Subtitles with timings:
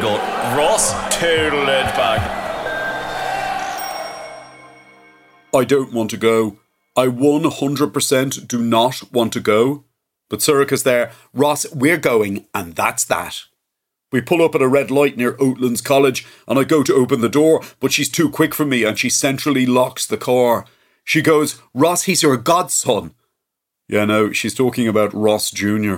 [0.00, 0.56] God.
[0.56, 2.20] Ross, total bag.
[5.54, 6.58] I don't want to go.
[6.96, 9.84] I 100% do not want to go.
[10.28, 11.12] But Sorcha's there.
[11.32, 13.44] Ross, we're going, and that's that.
[14.12, 17.20] We pull up at a red light near Oatlands College, and I go to open
[17.20, 20.64] the door, but she's too quick for me, and she centrally locks the car.
[21.04, 23.14] She goes, Ross, he's your godson.
[23.88, 25.96] Yeah, no, she's talking about Ross Jr.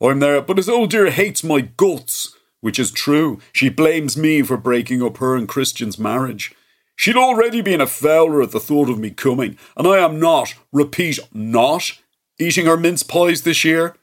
[0.00, 2.35] I'm there, but his old dear hates my guts,
[2.66, 3.38] which is true.
[3.52, 6.52] She blames me for breaking up her and Christian's marriage.
[6.96, 10.52] She'd already been a fouler at the thought of me coming, and I am not,
[10.72, 11.92] repeat, not,
[12.40, 13.94] eating her mince pies this year.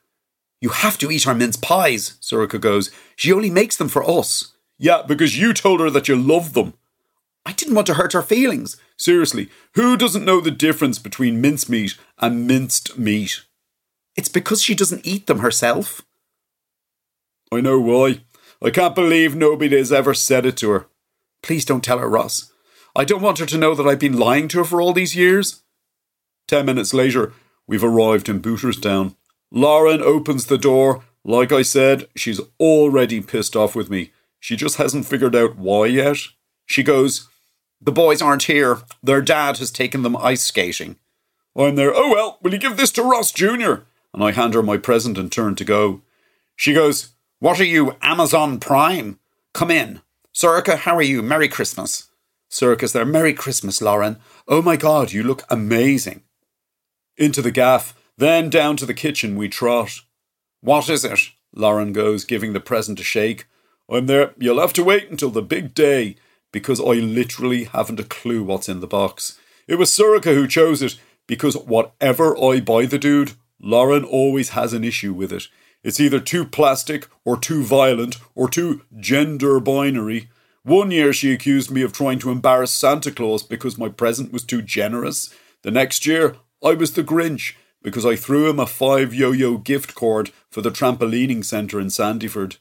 [0.61, 2.89] You have to eat our mince pies, Sorcha goes.
[3.17, 4.53] She only makes them for us.
[4.79, 6.75] Yeah, because you told her that you love them.
[7.45, 8.77] I didn't want to hurt her feelings.
[8.95, 13.41] Seriously, who doesn't know the difference between mincemeat and minced meat?
[14.15, 16.01] It's because she doesn't eat them herself.
[17.51, 18.21] I know why.
[18.63, 20.87] I can't believe nobody has ever said it to her.
[21.41, 22.51] Please don't tell her, Ross.
[22.95, 25.15] I don't want her to know that I've been lying to her for all these
[25.15, 25.63] years.
[26.47, 27.33] Ten minutes later,
[27.67, 29.15] we've arrived in Booterstown.
[29.51, 31.03] Lauren opens the door.
[31.25, 34.11] Like I said, she's already pissed off with me.
[34.39, 36.17] She just hasn't figured out why yet.
[36.65, 37.27] She goes,
[37.81, 38.79] The boys aren't here.
[39.01, 40.97] Their dad has taken them ice skating.
[41.55, 41.93] I'm there.
[41.93, 43.83] Oh, well, will you give this to Ross Jr.?
[44.13, 46.01] And I hand her my present and turn to go.
[46.55, 49.19] She goes, What are you, Amazon Prime?
[49.53, 49.99] Come in.
[50.33, 51.21] Sorcha, how are you?
[51.21, 52.09] Merry Christmas.
[52.49, 53.03] Sorcha's there.
[53.03, 54.15] Merry Christmas, Lauren.
[54.47, 56.23] Oh my God, you look amazing.
[57.17, 57.99] Into the gaff.
[58.17, 60.03] Then down to the kitchen we trot.
[60.61, 61.19] What is it?
[61.53, 63.45] Lauren goes, giving the present a shake.
[63.89, 64.33] I'm there.
[64.37, 66.15] You'll have to wait until the big day,
[66.53, 69.37] because I literally haven't a clue what's in the box.
[69.67, 70.97] It was Sorcha who chose it,
[71.27, 75.49] because whatever I buy the dude, Lauren always has an issue with it.
[75.83, 80.29] It's either too plastic, or too violent, or too gender binary.
[80.63, 84.43] One year she accused me of trying to embarrass Santa Claus because my present was
[84.43, 85.33] too generous.
[85.61, 89.57] The next year, I was the Grinch because I threw him a five yo yo
[89.57, 92.57] gift cord for the trampolining centre in Sandyford.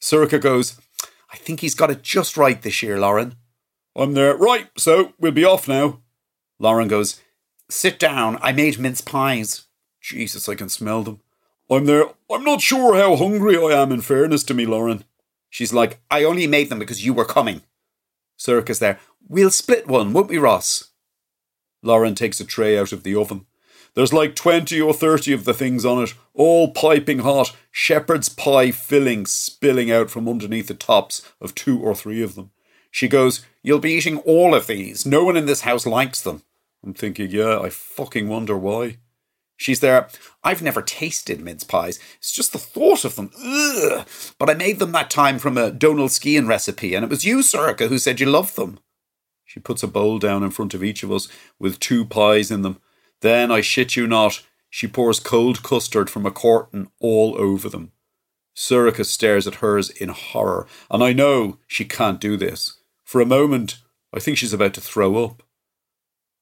[0.00, 0.78] Sorcha goes,
[1.32, 3.36] I think he's got it just right this year, Lauren.
[3.96, 4.36] I'm there.
[4.36, 6.00] Right, so we'll be off now.
[6.58, 7.20] Lauren goes,
[7.70, 8.38] Sit down.
[8.42, 9.66] I made mince pies.
[10.00, 11.20] Jesus, I can smell them.
[11.70, 12.06] I'm there.
[12.30, 15.04] I'm not sure how hungry I am, in fairness to me, Lauren.
[15.50, 17.62] She's like, I only made them because you were coming.
[18.36, 18.98] Sorcha's there.
[19.28, 20.90] We'll split one, won't we, Ross?
[21.82, 23.46] Lauren takes a tray out of the oven.
[23.94, 28.70] There's like 20 or 30 of the things on it, all piping hot, shepherd's pie
[28.70, 32.50] filling spilling out from underneath the tops of two or three of them.
[32.90, 35.04] She goes, You'll be eating all of these.
[35.04, 36.42] No one in this house likes them.
[36.84, 38.98] I'm thinking, yeah, I fucking wonder why.
[39.62, 40.08] She's there.
[40.42, 42.00] I've never tasted mince pies.
[42.18, 43.30] It's just the thought of them.
[43.38, 44.04] Ugh.
[44.36, 47.38] But I made them that time from a Donal Skehan recipe, and it was you,
[47.38, 48.80] Sorcha, who said you loved them.
[49.44, 51.28] She puts a bowl down in front of each of us
[51.60, 52.80] with two pies in them.
[53.20, 57.92] Then, I shit you not, she pours cold custard from a corton all over them.
[58.56, 62.78] Sorcha stares at hers in horror, and I know she can't do this.
[63.04, 63.78] For a moment,
[64.12, 65.44] I think she's about to throw up.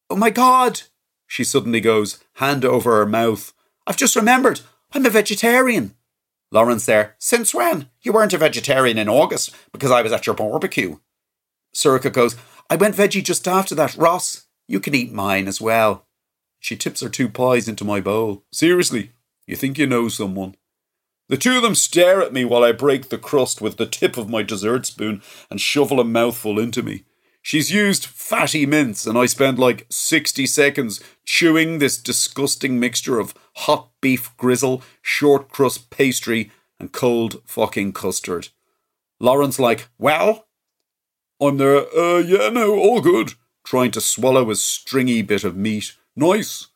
[0.08, 0.82] Oh my God!
[1.30, 3.52] She suddenly goes, hand over her mouth.
[3.86, 5.94] I've just remembered, I'm a vegetarian.
[6.50, 7.14] Lauren's there.
[7.20, 7.88] Since when?
[8.02, 10.96] You weren't a vegetarian in August because I was at your barbecue.
[11.72, 12.34] Sorcha goes,
[12.68, 13.94] I went veggie just after that.
[13.94, 16.08] Ross, you can eat mine as well.
[16.58, 18.42] She tips her two pies into my bowl.
[18.50, 19.12] Seriously,
[19.46, 20.56] you think you know someone?
[21.28, 24.16] The two of them stare at me while I break the crust with the tip
[24.16, 27.04] of my dessert spoon and shovel a mouthful into me.
[27.42, 33.34] She's used fatty mince, and I spend like 60 seconds chewing this disgusting mixture of
[33.56, 38.48] hot beef grizzle, short crust pastry, and cold fucking custard.
[39.18, 40.46] Lauren's like, Well?
[41.40, 43.32] I'm there, uh, yeah, no, all good,
[43.64, 45.96] trying to swallow a stringy bit of meat.
[46.14, 46.66] Nice.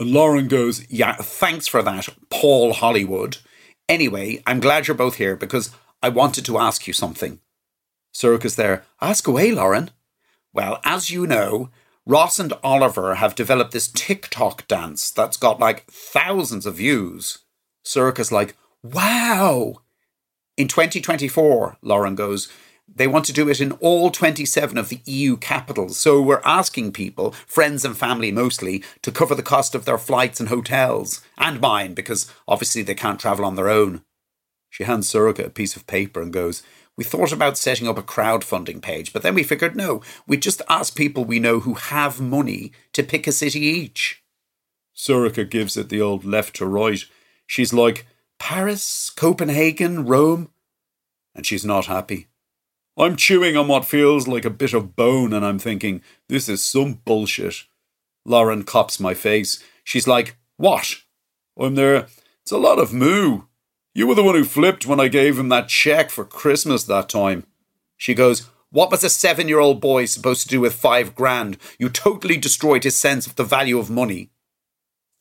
[0.00, 3.38] And Lauren goes, Yeah, thanks for that, Paul Hollywood.
[3.88, 5.70] Anyway, I'm glad you're both here because
[6.02, 7.40] I wanted to ask you something.
[8.12, 8.84] Sorcha's there.
[9.00, 9.90] Ask away, Lauren.
[10.52, 11.70] Well, as you know,
[12.04, 17.38] Ross and Oliver have developed this TikTok dance that's got like thousands of views.
[17.84, 19.76] Sorcha's like, wow.
[20.56, 22.52] In 2024, Lauren goes,
[22.94, 25.96] they want to do it in all 27 of the EU capitals.
[25.96, 30.40] So we're asking people, friends and family mostly, to cover the cost of their flights
[30.40, 34.02] and hotels, and mine, because obviously they can't travel on their own.
[34.68, 36.62] She hands Sorcha a piece of paper and goes,
[37.02, 40.62] We thought about setting up a crowdfunding page, but then we figured no, we'd just
[40.68, 44.22] ask people we know who have money to pick a city each.
[44.94, 47.04] Sorcha gives it the old left to right.
[47.44, 48.06] She's like,
[48.38, 50.50] Paris, Copenhagen, Rome.
[51.34, 52.28] And she's not happy.
[52.96, 56.62] I'm chewing on what feels like a bit of bone and I'm thinking, this is
[56.62, 57.64] some bullshit.
[58.24, 59.60] Lauren cops my face.
[59.82, 60.98] She's like, What?
[61.58, 62.06] I'm there.
[62.42, 63.46] It's a lot of moo.
[63.94, 67.08] You were the one who flipped when I gave him that check for Christmas that
[67.08, 67.46] time.
[67.96, 71.58] She goes, What was a seven year old boy supposed to do with five grand?
[71.78, 74.30] You totally destroyed his sense of the value of money.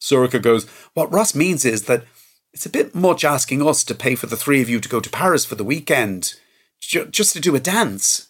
[0.01, 2.05] Sorcha goes, What Russ means is that
[2.53, 4.99] it's a bit much asking us to pay for the three of you to go
[4.99, 6.33] to Paris for the weekend
[6.79, 8.29] just to do a dance.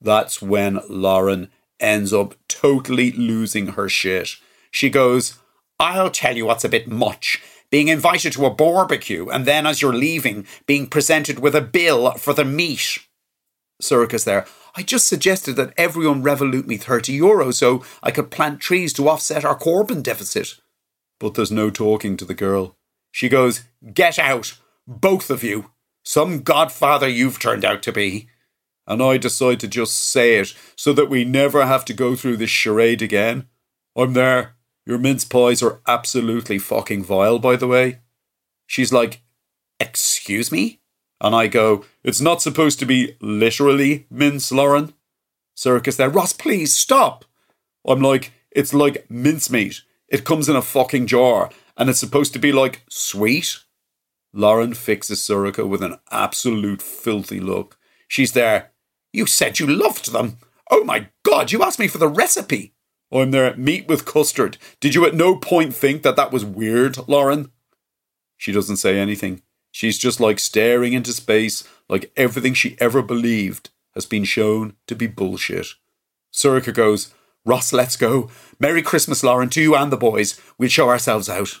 [0.00, 4.36] That's when Lauren ends up totally losing her shit.
[4.70, 5.38] She goes,
[5.78, 7.42] I'll tell you what's a bit much.
[7.70, 12.12] Being invited to a barbecue and then as you're leaving, being presented with a bill
[12.12, 12.98] for the meat.
[13.80, 14.46] Sorcha's there.
[14.76, 19.08] I just suggested that everyone Revolut me 30 euros so I could plant trees to
[19.08, 20.60] offset our carbon deficit.
[21.18, 22.76] But there's no talking to the girl.
[23.12, 25.70] She goes, Get out, both of you.
[26.04, 28.28] Some godfather you've turned out to be.
[28.86, 32.38] And I decide to just say it so that we never have to go through
[32.38, 33.46] this charade again.
[33.96, 34.56] I'm there.
[34.90, 38.00] Your mince pies are absolutely fucking vile, by the way.
[38.66, 39.22] She's like,
[39.78, 40.80] Excuse me?
[41.20, 44.92] And I go, It's not supposed to be literally mince, Lauren.
[45.56, 47.24] Sorcha's there, Ross, please stop.
[47.86, 49.82] I'm like, It's like mincemeat.
[50.08, 53.60] It comes in a fucking jar and it's supposed to be like sweet.
[54.32, 57.78] Lauren fixes Sorcha with an absolute filthy look.
[58.08, 58.72] She's there.
[59.12, 60.38] You said you loved them.
[60.68, 62.74] Oh my god, you asked me for the recipe.
[63.12, 63.56] I'm there.
[63.56, 64.56] Meat with custard.
[64.78, 67.50] Did you at no point think that that was weird, Lauren?
[68.36, 69.42] She doesn't say anything.
[69.72, 74.94] She's just like staring into space, like everything she ever believed has been shown to
[74.94, 75.66] be bullshit.
[76.32, 77.12] Sorcha goes,
[77.44, 78.30] Ross, let's go.
[78.58, 80.40] Merry Christmas, Lauren, to you and the boys.
[80.58, 81.60] We'll show ourselves out.